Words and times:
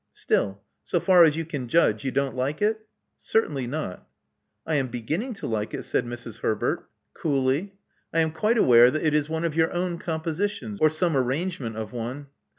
Still, 0.15 0.63
so 0.83 0.99
far 0.99 1.25
as 1.25 1.35
you 1.37 1.45
can 1.45 1.67
judge, 1.67 2.03
you 2.03 2.09
don't 2.09 2.35
like 2.35 2.59
it?" 2.59 2.87
Certainly 3.19 3.67
not." 3.67 4.07
I 4.65 4.73
am 4.73 4.87
beginning 4.87 5.35
to 5.35 5.45
like 5.45 5.75
it," 5.75 5.83
said 5.83 6.07
Mrs. 6.07 6.39
Herbert, 6.39 6.79
Love 7.23 7.33
Among 7.33 7.33
the 7.35 7.39
Artists 7.39 7.71
241 8.13 8.13
coolly. 8.13 8.13
*'I 8.13 8.19
am 8.21 8.31
quite 8.31 8.57
aware 8.57 8.89
that 8.89 9.05
it 9.05 9.13
is 9.13 9.29
one 9.29 9.45
of 9.45 9.55
your 9.55 9.71
own 9.71 9.99
compositions— 9.99 10.79
or 10.81 10.89
some 10.89 11.15
arrangement 11.15 11.77
of 11.77 11.91
one.'' 11.93 12.25